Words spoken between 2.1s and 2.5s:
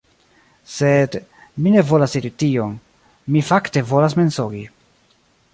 diri